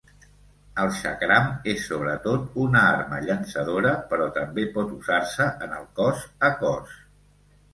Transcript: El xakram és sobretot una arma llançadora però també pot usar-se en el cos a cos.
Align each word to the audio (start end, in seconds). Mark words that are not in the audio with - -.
El 0.83 0.87
xakram 0.99 1.51
és 1.73 1.83
sobretot 1.89 2.57
una 2.63 2.81
arma 2.95 3.19
llançadora 3.27 3.93
però 4.15 4.27
també 4.39 4.67
pot 4.79 4.97
usar-se 4.97 5.51
en 5.67 5.77
el 5.83 5.87
cos 6.01 6.25
a 6.49 6.51
cos. 6.65 6.99